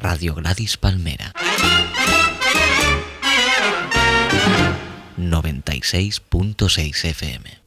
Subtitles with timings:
[0.00, 1.32] Radio Gladys Palmera.
[5.18, 7.60] 96.6 FM.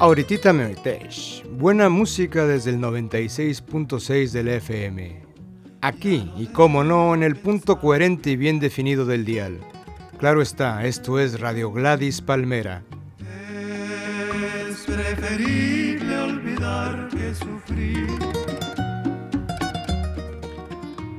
[0.00, 0.74] Ahorita me
[1.48, 5.21] Buena música desde el 96.6 del FM.
[5.84, 9.58] Aquí, y como no, en el punto coherente y bien definido del dial.
[10.16, 12.84] Claro está, esto es Radio Gladys Palmera.
[14.68, 18.06] Es preferible olvidar que sufrir.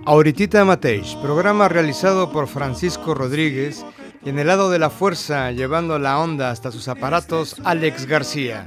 [0.06, 3.86] Ahorita Mateix, programa realizado por Francisco Rodríguez
[4.24, 8.66] y en el lado de la fuerza, llevando la onda hasta sus aparatos, Alex García.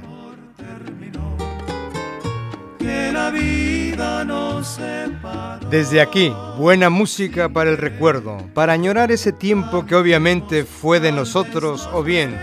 [5.69, 11.11] Desde aquí, buena música para el recuerdo, para añorar ese tiempo que obviamente fue de
[11.11, 12.37] nosotros o bien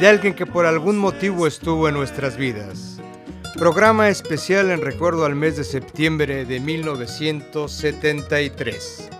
[0.00, 2.98] de alguien que por algún motivo estuvo en nuestras vidas.
[3.58, 9.19] Programa especial en recuerdo al mes de septiembre de 1973.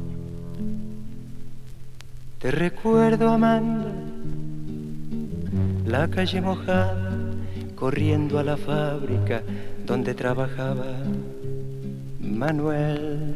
[2.41, 3.91] Te recuerdo, Amanda
[5.91, 7.11] la calle mojada,
[7.75, 9.41] corriendo a la fábrica
[9.85, 10.85] donde trabajaba
[12.21, 13.35] Manuel.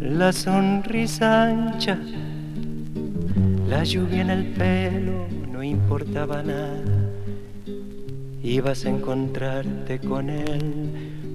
[0.00, 2.00] La sonrisa ancha,
[3.68, 7.08] la lluvia en el pelo, no importaba nada.
[8.42, 11.19] Ibas a encontrarte con él,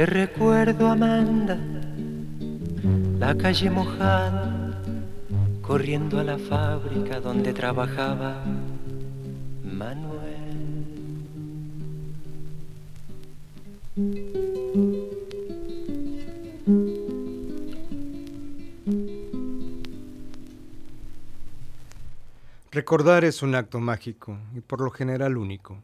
[0.00, 1.58] Te recuerdo, Amanda,
[3.18, 4.80] la calle mojada
[5.60, 8.42] corriendo a la fábrica donde trabajaba
[9.62, 10.56] Manuel.
[22.72, 25.76] Recordar es un acto mágico y por lo general único.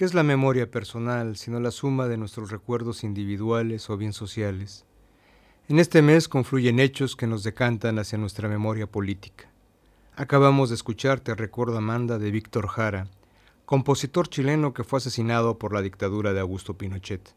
[0.00, 4.86] ¿Qué es la memoria personal sino la suma de nuestros recuerdos individuales o bien sociales?
[5.68, 9.50] En este mes confluyen hechos que nos decantan hacia nuestra memoria política.
[10.16, 13.08] Acabamos de escuchar Te recuerdo Amanda de Víctor Jara,
[13.66, 17.34] compositor chileno que fue asesinado por la dictadura de Augusto Pinochet.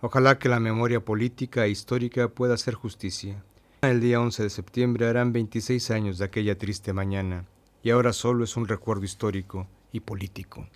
[0.00, 3.42] Ojalá que la memoria política e histórica pueda hacer justicia.
[3.80, 7.46] El día 11 de septiembre harán 26 años de aquella triste mañana,
[7.82, 10.68] y ahora solo es un recuerdo histórico y político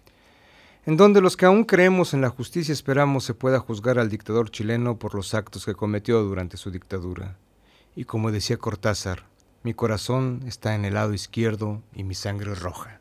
[0.85, 4.51] en donde los que aún creemos en la justicia esperamos se pueda juzgar al dictador
[4.51, 7.37] chileno por los actos que cometió durante su dictadura.
[7.95, 9.25] Y como decía Cortázar,
[9.63, 13.01] mi corazón está en el lado izquierdo y mi sangre roja.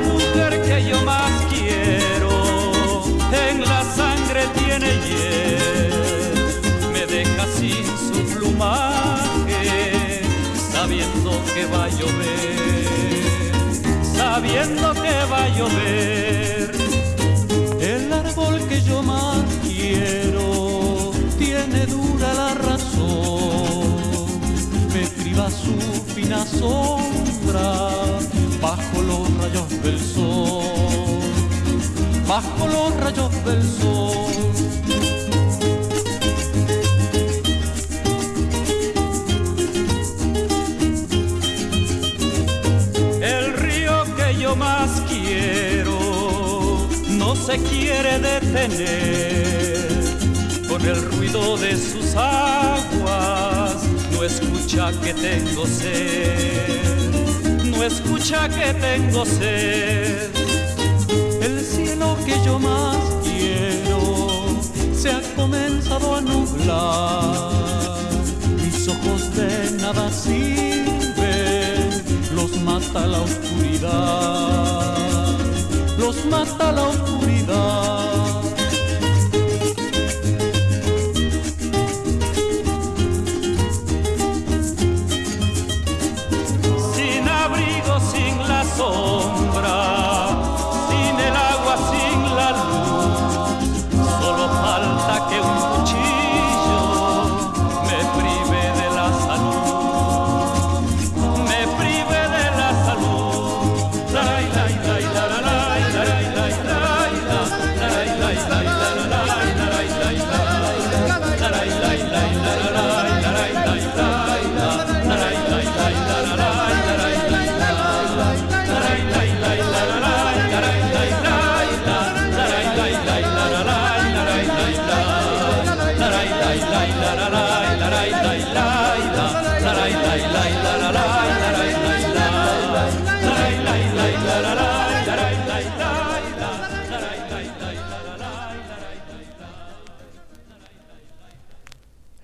[0.00, 10.22] mujer que yo más quiero en la sangre tiene hiel, me deja sin su plumaje,
[10.72, 13.52] sabiendo que va a llover,
[14.16, 16.47] sabiendo que va a llover.
[25.68, 27.90] Su fina sombra
[28.60, 31.20] bajo los rayos del sol,
[32.26, 34.16] bajo los rayos del sol.
[43.20, 45.98] El río que yo más quiero
[47.10, 49.88] no se quiere detener
[50.68, 53.07] con el ruido de sus aguas,
[54.78, 56.78] escucha que tengo sed
[57.64, 60.30] no escucha que tengo sed.
[61.42, 64.60] El cielo que yo más quiero
[64.94, 67.52] se ha comenzado a nublar.
[68.56, 70.82] Mis ojos de nada sirven,
[72.34, 74.98] los mata la oscuridad,
[75.98, 78.17] los mata la oscuridad.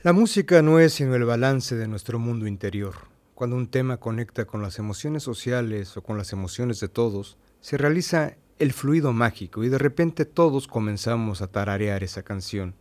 [0.05, 2.93] La música no es sino el balance de nuestro mundo interior.
[3.35, 7.79] Cuando un tema conecta con las emociones sociales o con las emociones de todos, se
[7.79, 12.75] realiza el fluido mágico y de repente todos comenzamos a tararear esa canción.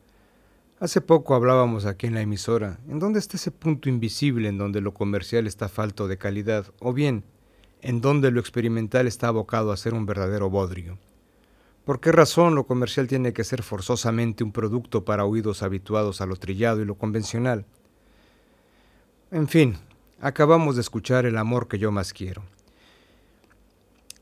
[0.81, 4.81] Hace poco hablábamos aquí en la emisora, en dónde está ese punto invisible en donde
[4.81, 7.23] lo comercial está falto de calidad, o bien,
[7.81, 10.99] en donde lo experimental está abocado a ser un verdadero bodrio.
[11.85, 16.25] ¿Por qué razón lo comercial tiene que ser forzosamente un producto para oídos habituados a
[16.25, 17.65] lo trillado y lo convencional?
[19.31, 19.77] En fin,
[20.21, 22.43] acabamos de escuchar El amor que yo más quiero.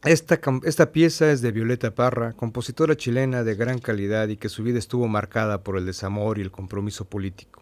[0.03, 4.63] Esta, esta, pieza es de Violeta Parra, compositora chilena de gran calidad y que su
[4.63, 7.61] vida estuvo marcada por el desamor y el compromiso político.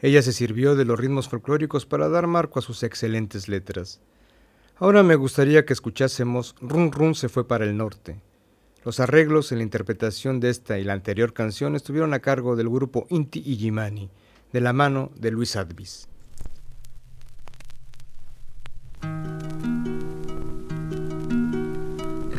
[0.00, 4.00] Ella se sirvió de los ritmos folclóricos para dar marco a sus excelentes letras.
[4.78, 8.20] Ahora me gustaría que escuchásemos Run Run se fue para el norte.
[8.88, 12.70] Los arreglos en la interpretación de esta y la anterior canción estuvieron a cargo del
[12.70, 14.08] grupo Inti Illimani,
[14.50, 16.08] de la mano de Luis Advis.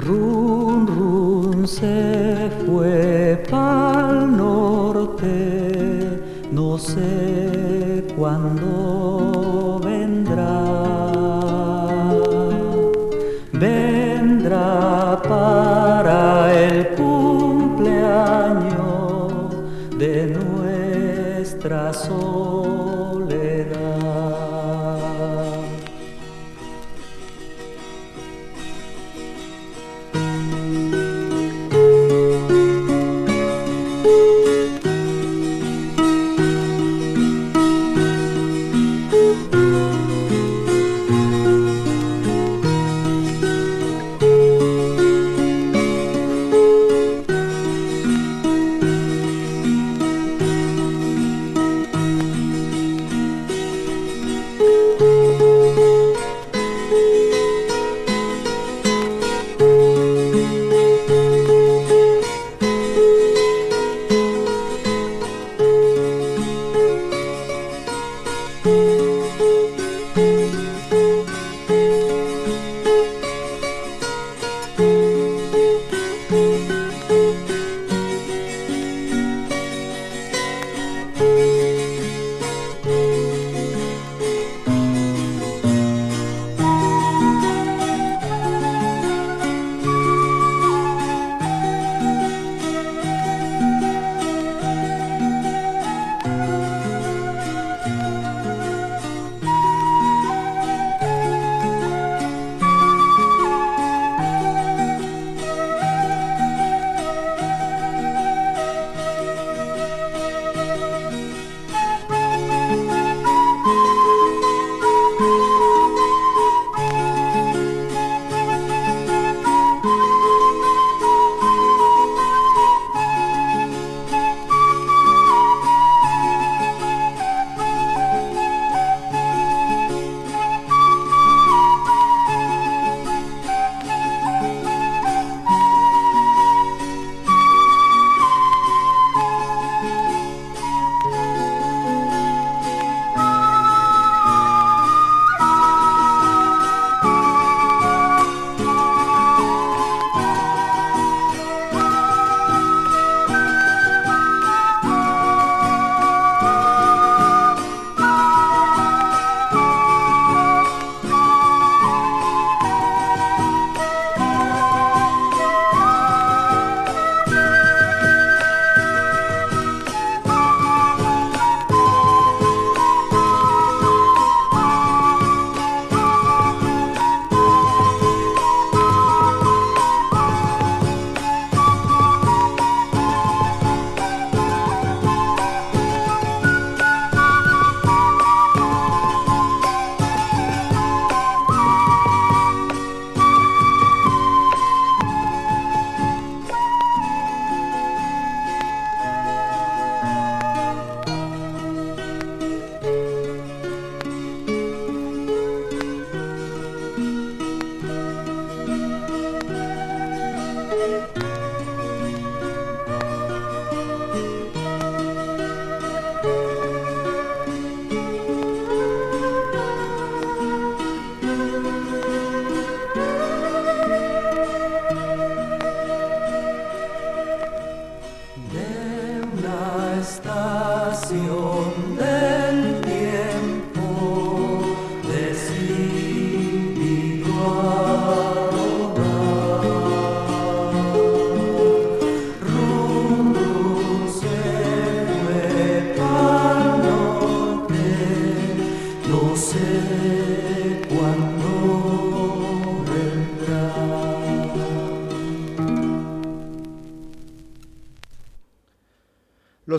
[0.03, 6.19] Run, run se fue pa'l norte,
[6.51, 8.98] no sé cuándo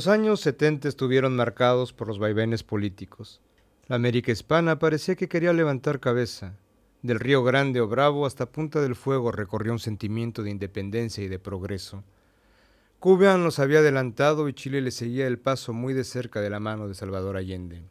[0.00, 3.42] Los años 70 estuvieron marcados por los vaivenes políticos.
[3.86, 6.56] La América hispana parecía que quería levantar cabeza.
[7.02, 11.28] Del Río Grande o Bravo hasta Punta del Fuego recorrió un sentimiento de independencia y
[11.28, 12.02] de progreso.
[12.98, 16.60] Cuba nos había adelantado y Chile le seguía el paso muy de cerca de la
[16.60, 17.82] mano de Salvador Allende.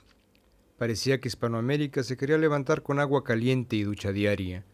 [0.80, 4.66] Parecía que Hispanoamérica se quería levantar con agua caliente y ducha diaria.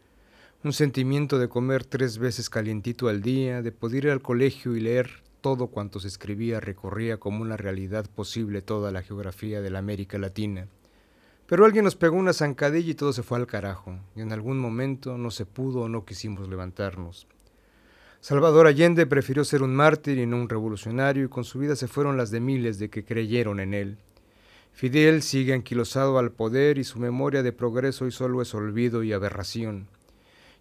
[0.64, 4.80] Un sentimiento de comer tres veces calientito al día, de poder ir al colegio y
[4.80, 9.78] leer todo cuanto se escribía recorría como una realidad posible toda la geografía de la
[9.78, 10.66] América Latina.
[11.46, 14.58] Pero alguien nos pegó una zancadilla y todo se fue al carajo, y en algún
[14.58, 17.28] momento no se pudo o no quisimos levantarnos.
[18.20, 21.86] Salvador Allende prefirió ser un mártir y no un revolucionario, y con su vida se
[21.86, 23.98] fueron las de miles de que creyeron en él.
[24.72, 29.12] Fidel sigue anquilosado al poder y su memoria de progreso y solo es olvido y
[29.12, 29.86] aberración.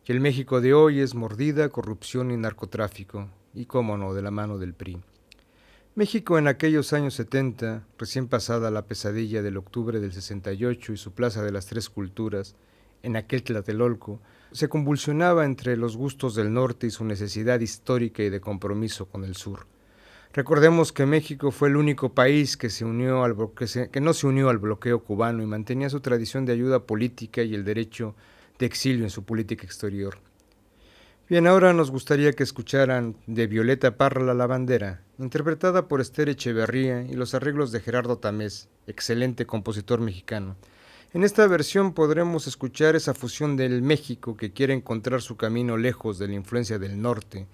[0.07, 4.31] Y el México de hoy es mordida, corrupción y narcotráfico, y cómo no, de la
[4.31, 4.99] mano del PRI.
[5.95, 11.13] México en aquellos años 70, recién pasada la pesadilla del octubre del 68 y su
[11.13, 12.55] Plaza de las Tres Culturas,
[13.01, 14.19] en aquel Tlatelolco,
[14.51, 19.23] se convulsionaba entre los gustos del norte y su necesidad histórica y de compromiso con
[19.23, 19.67] el sur.
[20.33, 24.27] Recordemos que México fue el único país que, se unió al, que, que no se
[24.27, 28.15] unió al bloqueo cubano y mantenía su tradición de ayuda política y el derecho
[28.59, 30.17] de exilio en su política exterior.
[31.27, 37.01] Bien, ahora nos gustaría que escucharan de Violeta Parra la lavandera, interpretada por Esther Echeverría
[37.01, 40.55] y los arreglos de Gerardo Tamés, excelente compositor mexicano.
[41.15, 46.19] En esta versión podremos escuchar esa fusión del México que quiere encontrar su camino lejos
[46.19, 47.47] de la influencia del norte,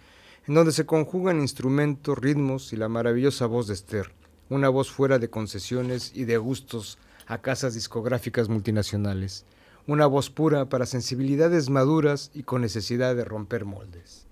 [0.47, 4.11] en donde se conjugan instrumentos, ritmos y la maravillosa voz de Esther,
[4.49, 9.45] una voz fuera de concesiones y de gustos a casas discográficas multinacionales
[9.87, 14.27] una voz pura para sensibilidades maduras y con necesidad de romper moldes.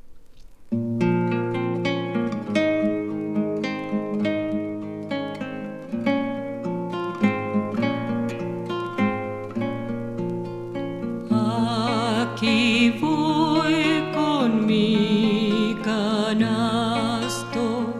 [11.32, 17.94] Aquí voy con mi canasto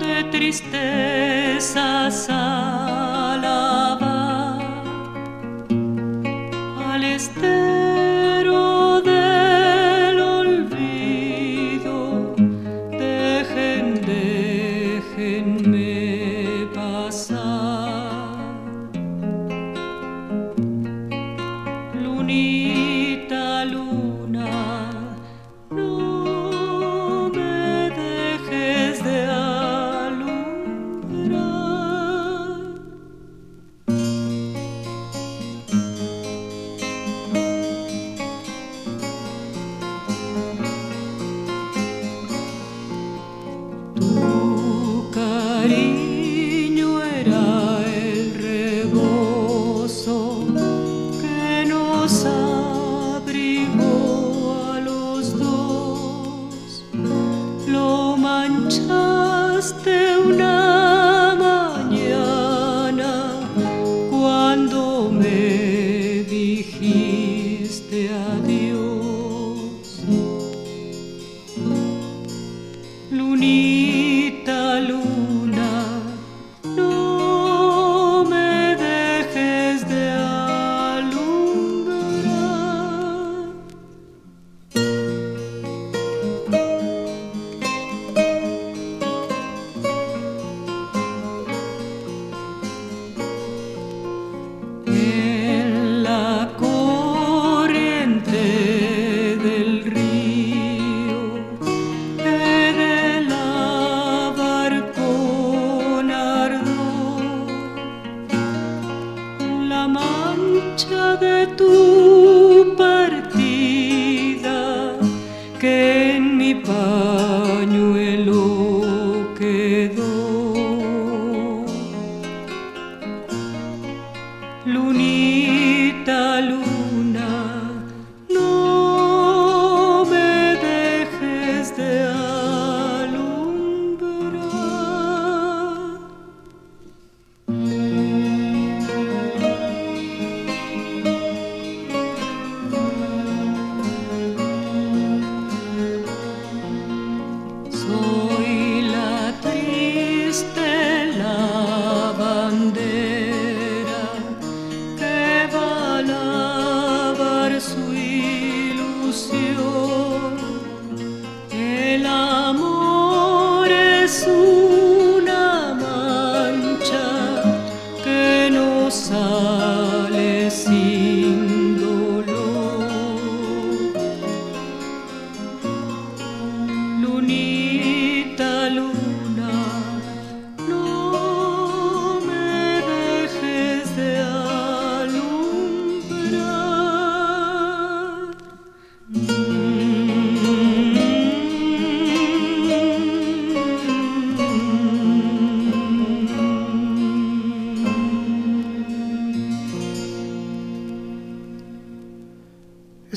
[0.00, 2.28] de tristezas.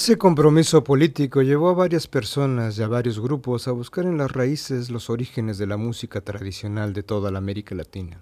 [0.05, 4.31] Ese compromiso político llevó a varias personas y a varios grupos a buscar en las
[4.31, 8.21] raíces los orígenes de la música tradicional de toda la América Latina.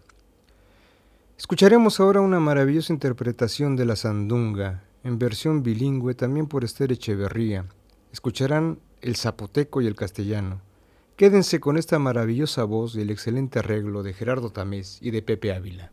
[1.38, 7.66] Escucharemos ahora una maravillosa interpretación de la sandunga, en versión bilingüe también por Esther Echeverría.
[8.14, 10.62] Escucharán el zapoteco y el castellano.
[11.18, 15.52] Quédense con esta maravillosa voz y el excelente arreglo de Gerardo Tamés y de Pepe
[15.52, 15.92] Ávila.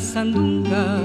[0.00, 1.00] Sandunga.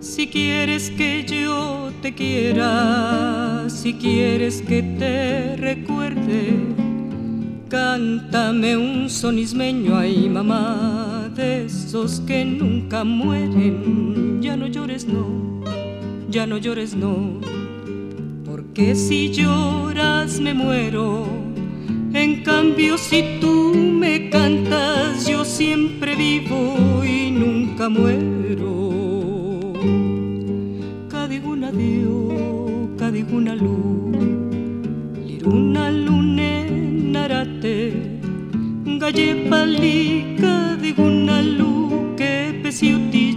[0.00, 6.54] Si quieres que yo te quiera, si quieres que te recuerde,
[7.68, 14.40] cántame un sonismeño, ay mamá, de esos que nunca mueren.
[14.40, 15.62] Ya no llores, no,
[16.30, 17.40] ya no llores, no,
[18.44, 21.37] porque si lloras me muero
[22.18, 29.72] en cambio, si tú me cantas, yo siempre vivo y nunca muero.
[31.08, 34.16] Cadiguna Dio, cadiguna luz,
[35.26, 36.70] liruna lune
[37.12, 37.92] narate,
[38.84, 43.27] galle pali, cadiguna luz, que pesiutiji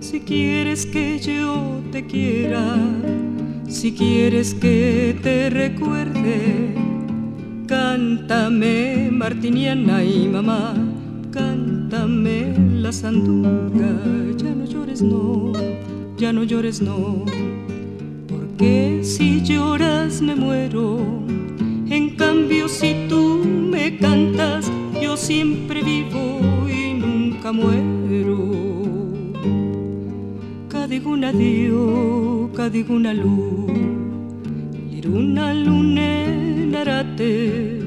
[0.00, 2.76] Si quieres que yo te quiera,
[3.66, 6.74] si quieres que te recuerde,
[7.66, 10.74] cántame Martiniana y mamá,
[11.30, 12.52] cántame
[12.82, 13.88] la sandunga.
[14.36, 15.52] Ya no llores, no,
[16.18, 17.24] ya no llores, no,
[18.28, 20.98] porque si lloras me muero.
[21.88, 26.63] En cambio, si tú me cantas, yo siempre vivo
[27.44, 28.38] y nunca muero.
[30.68, 33.66] Cadiguna Dio, cadiguna lu,
[34.90, 37.80] liruna lune narate,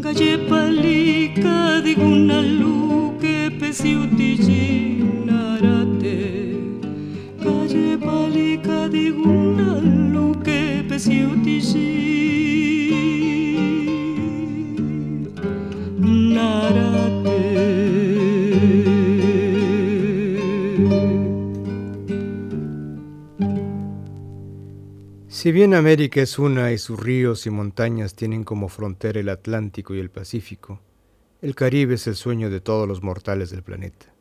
[0.00, 6.56] galle pali cadiguna lu que pesiutiji narate,
[7.44, 9.80] galle pali cadiguna
[10.12, 12.87] lu que pesiutiji
[25.48, 29.94] Si bien América es una y sus ríos y montañas tienen como frontera el Atlántico
[29.94, 30.82] y el Pacífico,
[31.40, 34.12] el Caribe es el sueño de todos los mortales del planeta.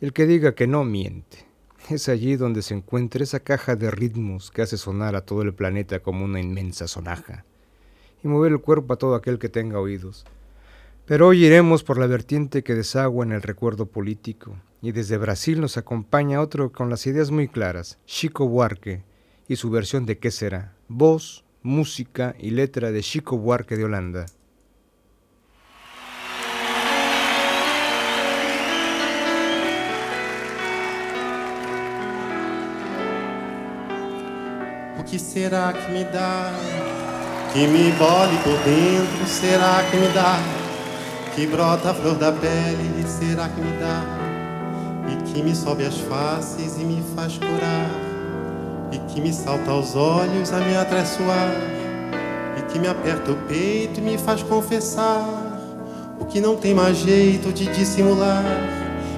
[0.00, 1.48] El que diga que no miente.
[1.90, 5.52] Es allí donde se encuentra esa caja de ritmos que hace sonar a todo el
[5.52, 7.44] planeta como una inmensa sonaja
[8.22, 10.24] y mover el cuerpo a todo aquel que tenga oídos.
[11.06, 15.60] Pero hoy iremos por la vertiente que desagua en el recuerdo político, y desde Brasil
[15.60, 19.02] nos acompaña otro con las ideas muy claras, Chico Buarque,
[19.48, 20.74] y su versión de ¿Qué será?
[20.88, 24.26] Voz, música y letra de Chico Buarque de Holanda.
[34.98, 36.52] O que será que me dá?
[37.52, 40.38] Que me bole por dentro, será que me dá?
[41.34, 44.04] Que brota a flor da pele, será que me dá?
[45.08, 48.01] E que me sobe as faces e me faz curar
[48.92, 51.50] e que me salta aos olhos a me atreçoar,
[52.58, 55.26] e que me aperta o peito e me faz confessar
[56.20, 58.44] o que não tem mais jeito de dissimular,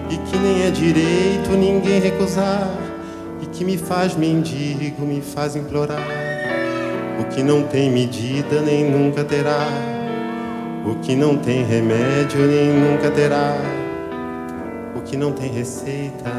[0.09, 2.69] e que nem é direito ninguém recusar,
[3.43, 6.25] e que me faz mendigo, me faz implorar
[7.21, 9.67] o que não tem medida nem nunca terá,
[10.85, 13.57] o que não tem remédio nem nunca terá,
[14.97, 16.31] o que não tem receita.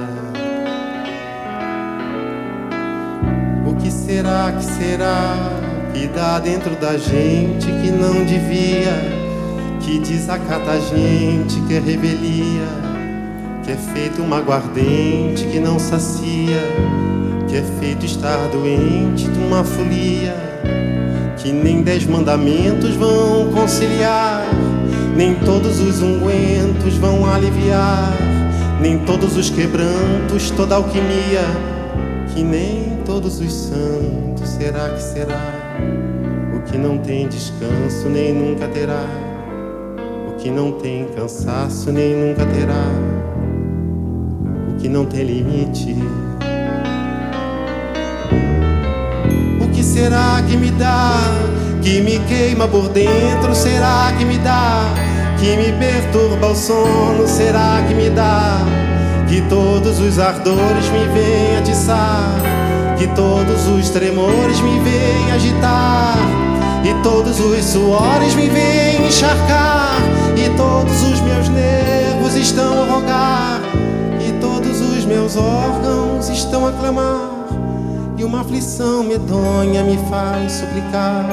[3.85, 5.51] Que será, que será?
[5.93, 8.91] Que dá dentro da gente que não devia,
[9.79, 12.67] que desacata a gente, que é revelia,
[13.63, 16.63] que é feito uma aguardente que não sacia,
[17.47, 20.35] que é feito estar doente de uma folia,
[21.37, 24.47] que nem dez mandamentos vão conciliar,
[25.15, 28.11] nem todos os ungüentos vão aliviar,
[28.81, 31.45] nem todos os quebrantos, toda alquimia,
[32.33, 35.53] que nem todos os santos, será que será?
[36.55, 39.05] O que não tem descanso nem nunca terá,
[40.27, 42.85] o que não tem cansaço nem nunca terá,
[44.69, 45.95] o que não tem limite.
[49.61, 51.11] O que será que me dá?
[51.83, 54.81] Que me queima por dentro, será que me dá?
[55.39, 58.61] Que me perturba o sono, será que me dá?
[59.29, 62.64] Que todos os ardores me venham atiçar
[62.97, 66.17] que todos os tremores me vêm agitar,
[66.83, 69.97] e todos os suores me vêm encharcar,
[70.37, 73.61] e todos os meus nervos estão a rogar,
[74.25, 77.31] e todos os meus órgãos estão a clamar,
[78.17, 81.27] e uma aflição medonha me faz suplicar,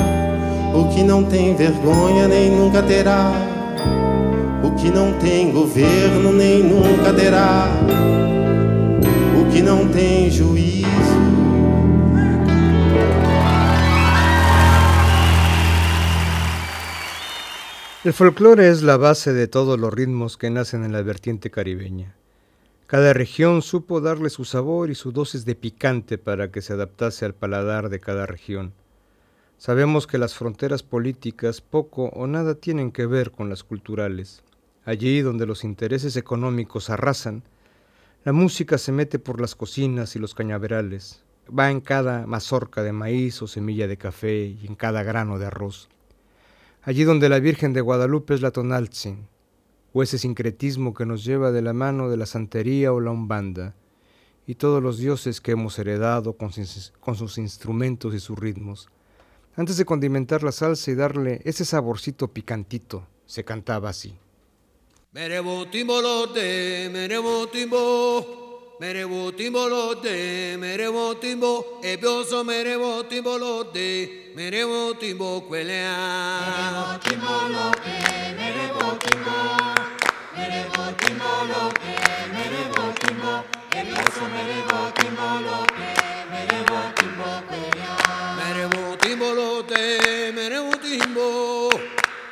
[0.75, 3.31] o que não tem vergonha nem nunca terá,
[4.64, 7.68] o que não tem governo nem nunca terá,
[9.40, 10.82] o que não tem juízo
[18.05, 22.17] El folclore es la base de todos los ritmos que nacen en la vertiente caribeña.
[22.88, 27.25] Cada región supo darle su sabor y su dosis de picante para que se adaptase
[27.25, 28.73] al paladar de cada región.
[29.57, 34.43] Sabemos que las fronteras políticas poco o nada tienen que ver con las culturales.
[34.85, 37.45] Allí donde los intereses económicos arrasan,
[38.25, 41.23] la música se mete por las cocinas y los cañaverales,
[41.57, 45.47] va en cada mazorca de maíz o semilla de café y en cada grano de
[45.47, 45.88] arroz
[46.83, 49.29] allí donde la Virgen de Guadalupe es la Tonaltzin,
[49.92, 53.75] o ese sincretismo que nos lleva de la mano de la santería o la umbanda,
[54.47, 58.88] y todos los dioses que hemos heredado con sus, instrumentos y sus ritmos.
[59.55, 64.16] Antes de condimentar la salsa y darle ese saborcito picantito, se cantaba así.
[65.12, 68.42] Merebo timbolote, merebo timbo,
[68.83, 75.95] merebo timbolote, merebo timbo, ebioso merebo timbolote, merebo timbo quelea.
[76.42, 77.95] Merebo timbolote,
[78.35, 79.38] merebo timbo,
[80.35, 81.95] merebo timbolote,
[82.35, 85.88] merebo timbo, ebioso merebo timbolote,
[86.33, 87.95] merebo timbo quelea.
[88.35, 91.71] Merebo timbolote, merebo timbo,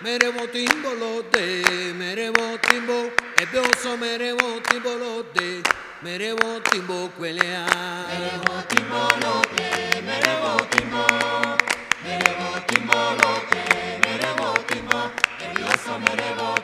[0.03, 1.63] merebo timbolote,
[1.95, 2.99] merebo timbo,
[3.39, 5.63] e bioso meremo timbo lo de,
[6.03, 7.67] meremo timbo quelea.
[8.09, 11.05] Meremo timbo lo de, meremo timbo,
[12.05, 13.63] meremo timbo lo de,
[14.05, 15.01] meremo timbo,
[15.41, 16.60] e bioso meremo timbo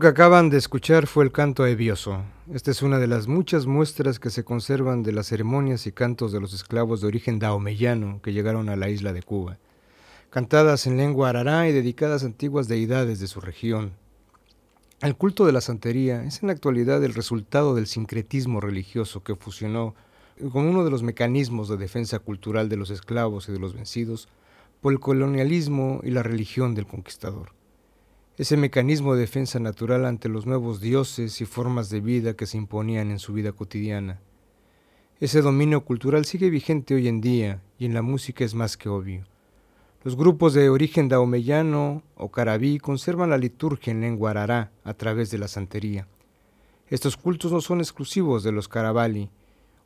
[0.00, 2.22] Que acaban de escuchar fue el canto ebioso.
[2.50, 6.32] Esta es una de las muchas muestras que se conservan de las ceremonias y cantos
[6.32, 9.58] de los esclavos de origen daomeyano que llegaron a la isla de Cuba,
[10.30, 13.92] cantadas en lengua arará y dedicadas a antiguas deidades de su región.
[15.02, 19.36] El culto de la santería es en la actualidad el resultado del sincretismo religioso que
[19.36, 19.94] fusionó
[20.52, 24.30] como uno de los mecanismos de defensa cultural de los esclavos y de los vencidos
[24.80, 27.52] por el colonialismo y la religión del conquistador
[28.42, 32.56] ese mecanismo de defensa natural ante los nuevos dioses y formas de vida que se
[32.56, 34.18] imponían en su vida cotidiana.
[35.20, 38.88] Ese dominio cultural sigue vigente hoy en día y en la música es más que
[38.88, 39.22] obvio.
[40.02, 45.30] Los grupos de origen daomeyano o carabí conservan la liturgia en lengua arará a través
[45.30, 46.08] de la santería.
[46.88, 49.30] Estos cultos no son exclusivos de los carabali.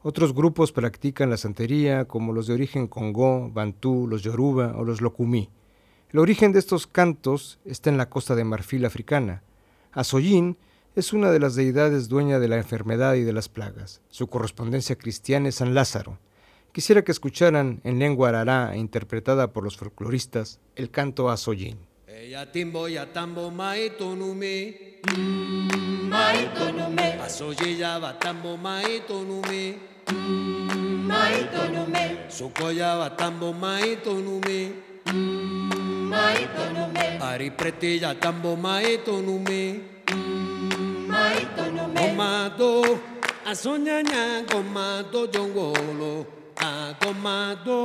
[0.02, 5.02] Otros grupos practican la santería como los de origen congó, bantú, los yoruba o los
[5.02, 5.50] locumí.
[6.12, 9.42] El origen de estos cantos está en la costa de Marfil africana.
[9.92, 10.56] Azoyin
[10.94, 14.00] es una de las deidades dueña de la enfermedad y de las plagas.
[14.08, 16.18] Su correspondencia cristiana es San Lázaro.
[16.72, 21.78] Quisiera que escucharan en lengua arará e interpretada por los folcloristas el canto Azoyin.
[22.06, 25.00] Ella timbo ya tambo maito nume.
[26.08, 29.76] Maito nume, Asoyilla batambo maito nume.
[30.08, 34.14] maito nume, Sokoya batambo maito
[36.16, 37.06] maitonume.
[37.20, 37.52] Ari
[38.02, 39.80] ya tambo maitonume.
[41.08, 42.00] Maitonume.
[42.00, 42.98] Omado
[43.46, 46.26] asonyanya gomado jongolo.
[46.56, 47.84] Agomado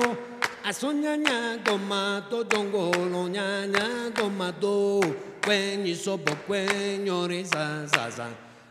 [0.63, 5.01] asonyanya gomado jongolo nyanya gomado.
[5.43, 8.27] Kwenyi sobo kwenyori za za za.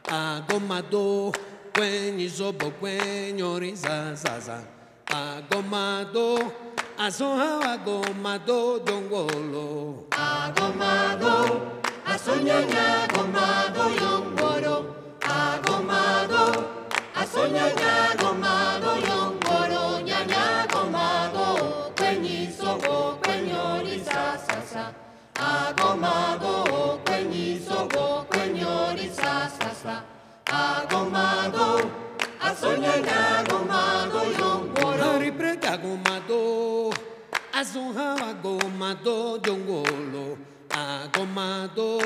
[0.09, 1.33] Agomado
[1.75, 4.63] kwenyi sobo kwenyori za za za.
[5.07, 6.53] Agomado.
[7.01, 10.05] Asonha agomado dongolo.
[10.11, 11.63] Agomado,
[12.05, 14.77] asonyanya agomado yongoro.
[15.25, 16.45] Agomado,
[17.17, 20.01] asonyanya agomado yongoro.
[20.05, 21.47] Nyanya agomado,
[21.97, 24.93] kwenye soko kwenye orisa sasa.
[25.35, 29.49] Agomado, kwenye soko sa sa.
[29.59, 30.03] sasa.
[30.53, 31.81] Agomado,
[32.45, 33.50] asonyanya agomado.
[37.61, 40.39] Asunha agomado jongolo
[40.73, 42.01] agomado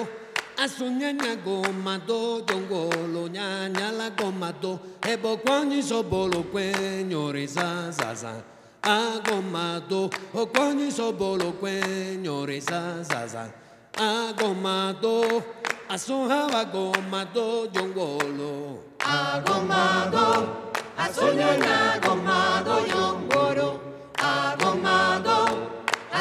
[0.58, 8.42] Asunyanya gomado jongolo nyanya la gomado Ebo kwani sobolo kwenyo reza zaza
[8.82, 13.46] Agomado o kwani sobolo kwenyo reza zaza
[13.94, 15.40] Agomado
[15.88, 18.82] Asunha agomado jongolo.
[18.98, 20.48] Agomado
[20.98, 23.93] Asunyanya agomado jongolo.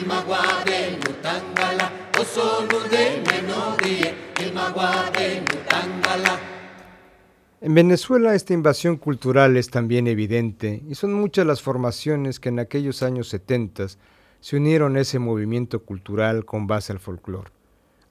[0.00, 6.38] mutangala osolude menodie ilmagwade mutangala
[7.60, 12.58] en Venezuela esta invasión cultural es también evidente y son muchas las formaciones que en
[12.58, 13.86] aquellos años 70
[14.40, 17.52] se unieron a ese movimiento cultural con base al folclore.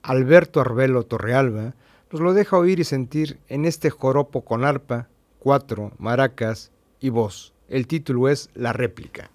[0.00, 1.74] Alberto Arbelo Torrealba
[2.10, 7.52] nos lo deja oír y sentir en este joropo con arpa, cuatro, maracas y voz.
[7.68, 9.30] El título es La réplica.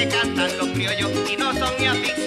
[0.00, 2.19] que cantan los criollos y no son ni así.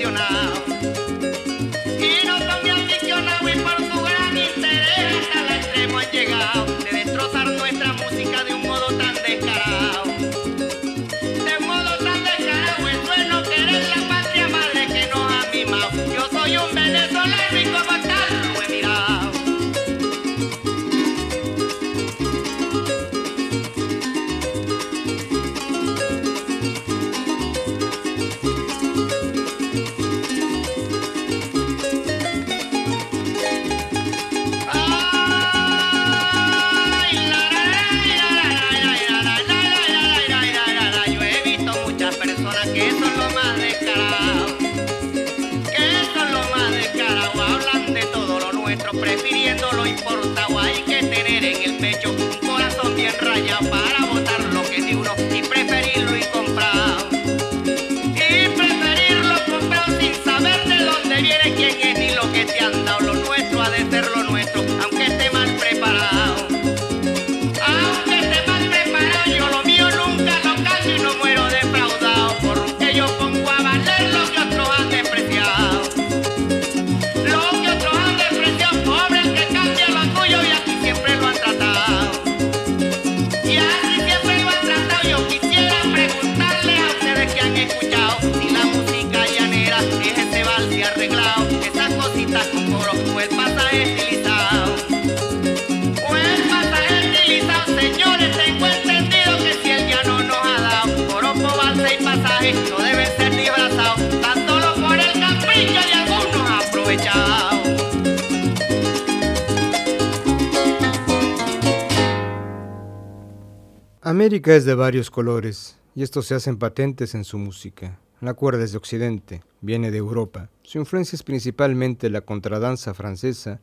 [114.06, 118.02] América es de varios colores, y estos se hacen patentes en su música.
[118.20, 120.50] La cuerda es de Occidente, viene de Europa.
[120.62, 123.62] Su influencia es principalmente la contradanza francesa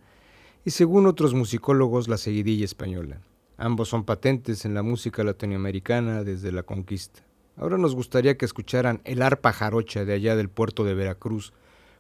[0.65, 3.21] y, según otros musicólogos, la seguidilla española.
[3.59, 7.21] Ambos son patentes en la música latinoamericana desde la conquista.
[7.59, 11.53] Ahora nos gustaría que escucharan el arpa jarocha de allá del puerto de Veracruz,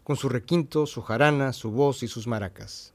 [0.02, 2.94] con su requinto, su jarana, su voz y sus maracas.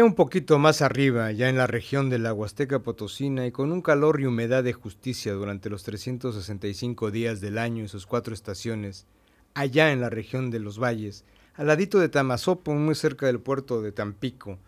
[0.00, 3.70] Ya un poquito más arriba, ya en la región de la Huasteca Potosina y con
[3.70, 8.32] un calor y humedad de justicia durante los 365 días del año en sus cuatro
[8.32, 9.06] estaciones,
[9.52, 13.82] allá en la región de los valles, al ladito de Tamazopo, muy cerca del puerto
[13.82, 14.58] de Tampico,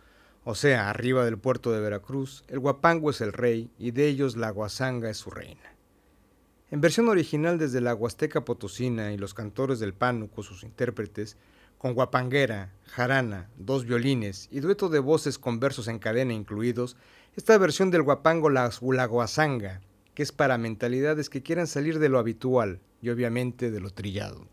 [0.44, 4.36] o sea, arriba del puerto de Veracruz, el guapango es el rey y de ellos
[4.36, 5.74] la guasanga es su reina.
[6.70, 11.38] En versión original desde la Huasteca Potosina y los cantores del pánuco, sus intérpretes,
[11.82, 16.96] con guapanguera, jarana, dos violines y dueto de voces con versos en cadena incluidos,
[17.34, 19.80] esta versión del guapango la, la guasanga,
[20.14, 24.46] que es para mentalidades que quieran salir de lo habitual y obviamente de lo trillado.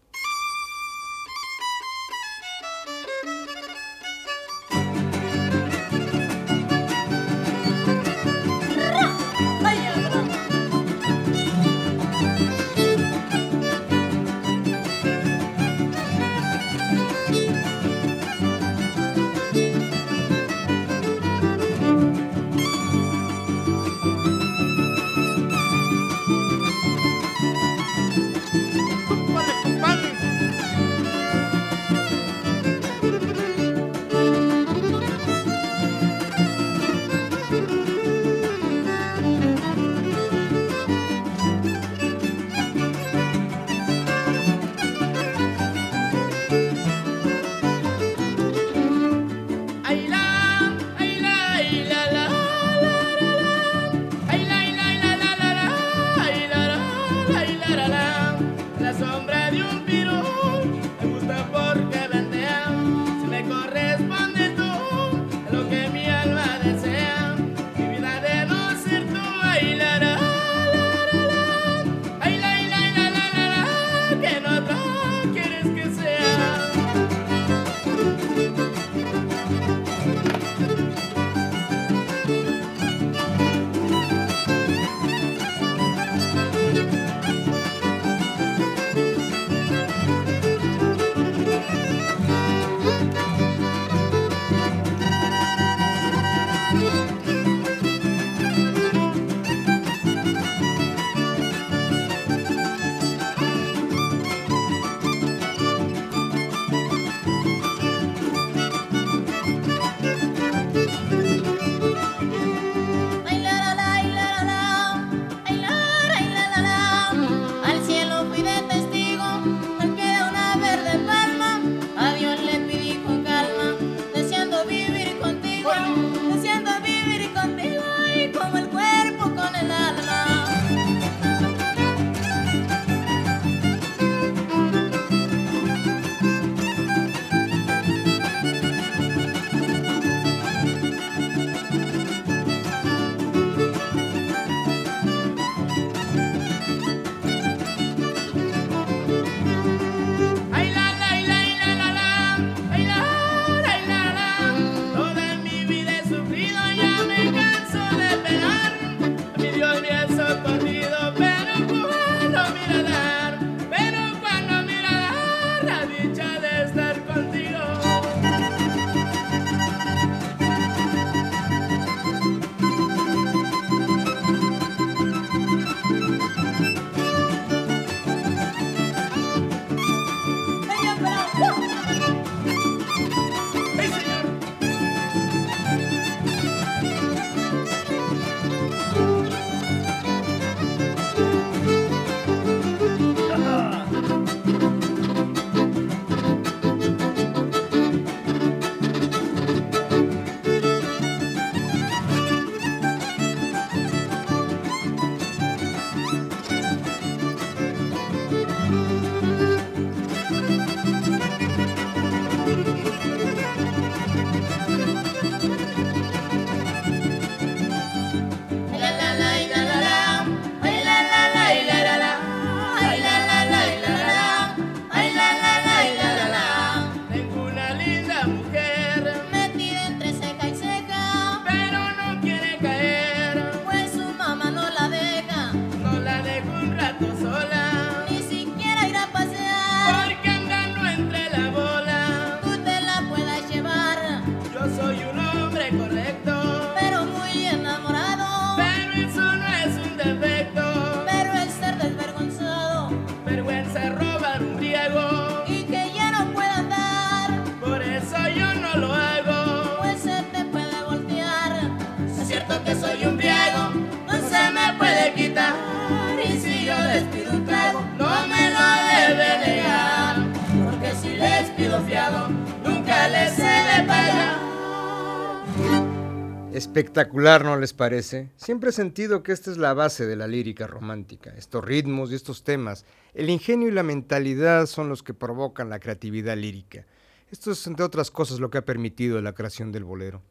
[276.60, 278.32] Espectacular, ¿no les parece?
[278.36, 281.34] Siempre he sentido que esta es la base de la lírica romántica.
[281.38, 282.84] Estos ritmos y estos temas,
[283.14, 286.86] el ingenio y la mentalidad son los que provocan la creatividad lírica.
[287.32, 290.22] Esto es, entre otras cosas, lo que ha permitido la creación del bolero.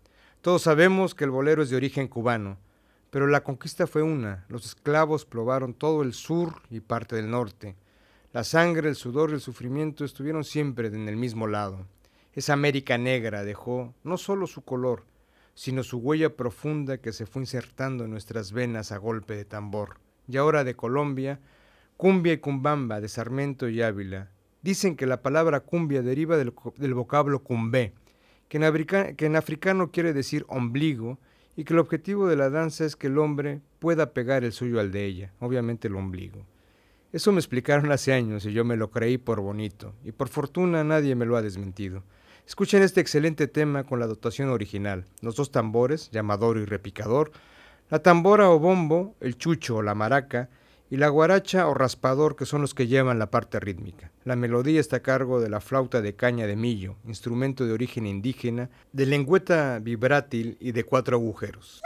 [0.43, 2.59] Todos sabemos que el bolero es de origen cubano,
[3.09, 4.45] pero la conquista fue una.
[4.51, 7.75] Los esclavos probaron todo el sur y parte del norte.
[8.35, 11.87] La sangre, el sudor y el sufrimiento estuvieron siempre en el mismo lado.
[12.35, 15.05] Esa América negra dejó no solo su color,
[15.59, 19.99] sino su huella profunda que se fue insertando en nuestras venas a golpe de tambor.
[20.29, 21.41] Y ahora de Colombia,
[21.97, 24.31] cumbia y cumbamba, de Sarmiento y Ávila.
[24.63, 26.53] Dicen que la palabra cumbia deriva del,
[26.95, 27.93] vocablo cumbé,
[28.49, 31.19] que en, que en africano quiere decir ombligo,
[31.57, 34.79] y que el objetivo de la danza es que el hombre pueda pegar el suyo
[34.79, 36.47] al de ella, obviamente el ombligo.
[37.13, 40.85] Eso me explicaron hace años y yo me lo creí por bonito, y por fortuna
[40.85, 42.05] nadie me lo ha desmentido.
[42.49, 47.31] Escuchen este excelente tema con la dotación original, los dos tambores, llamador y repicador,
[47.91, 50.49] la tambora o bombo, el chucho o la maraca,
[50.89, 54.11] y la guaracha o raspador que son los que llevan la parte rítmica.
[54.25, 58.07] La melodía está a cargo de la flauta de caña de millo, instrumento de origen
[58.07, 61.83] indígena, de lengüeta vibrátil y de cuatro agujeros.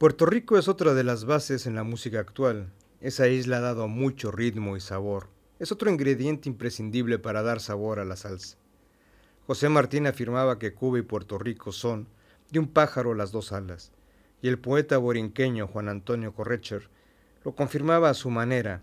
[0.00, 2.72] Puerto Rico es otra de las bases en la música actual.
[3.02, 5.28] Esa isla ha dado mucho ritmo y sabor.
[5.58, 8.56] Es otro ingrediente imprescindible para dar sabor a la salsa.
[9.46, 12.08] José Martín afirmaba que Cuba y Puerto Rico son
[12.50, 13.92] de un pájaro las dos alas,
[14.40, 16.88] y el poeta borinqueño Juan Antonio Correcher
[17.44, 18.80] lo confirmaba a su manera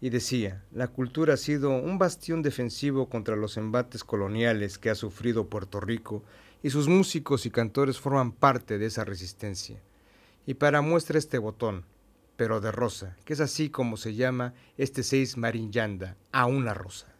[0.00, 4.94] y decía, la cultura ha sido un bastión defensivo contra los embates coloniales que ha
[4.94, 6.22] sufrido Puerto Rico
[6.62, 9.82] y sus músicos y cantores forman parte de esa resistencia.
[10.46, 11.84] Y para muestra este botón,
[12.36, 17.15] pero de rosa, que es así como se llama este seis marinyanda, a una rosa.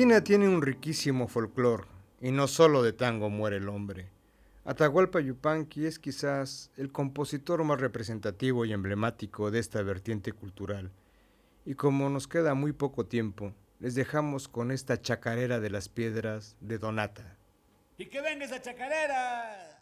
[0.00, 1.84] Argentina tiene un riquísimo folclore,
[2.22, 4.08] y no solo de tango muere el hombre.
[4.64, 10.90] Atahualpa Yupanqui es quizás el compositor más representativo y emblemático de esta vertiente cultural.
[11.66, 16.56] Y como nos queda muy poco tiempo, les dejamos con esta chacarera de las piedras
[16.60, 17.36] de Donata.
[17.98, 19.80] ¡Y que venga esa chacarera!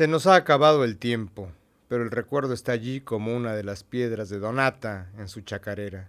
[0.00, 1.52] Se nos ha acabado el tiempo,
[1.86, 6.08] pero el recuerdo está allí como una de las piedras de Donata en su chacarera.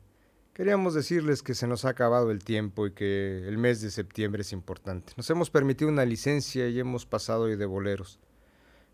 [0.54, 4.44] Queríamos decirles que se nos ha acabado el tiempo y que el mes de septiembre
[4.44, 5.12] es importante.
[5.18, 8.18] Nos hemos permitido una licencia y hemos pasado hoy de boleros.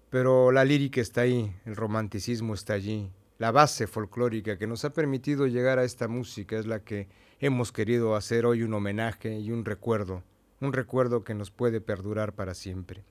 [0.10, 4.94] Pero la lírica está ahí, el romanticismo está allí, la base folclórica que nos ha
[4.94, 7.08] permitido llegar a esta música es la que
[7.40, 10.24] hemos querido hacer hoy un homenaje y un recuerdo,
[10.60, 13.04] un recuerdo que nos puede perdurar para siempre.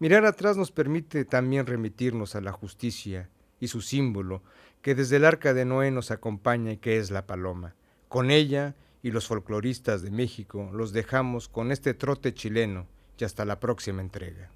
[0.00, 3.28] Mirar atrás nos permite también remitirnos a la justicia
[3.58, 4.42] y su símbolo,
[4.80, 7.74] que desde el arca de Noé nos acompaña y que es la paloma.
[8.08, 12.86] Con ella y los folcloristas de México los dejamos con este trote chileno
[13.18, 14.50] y hasta la próxima entrega.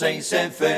[0.00, 0.77] Radio Gladys Palmera 96.6 FM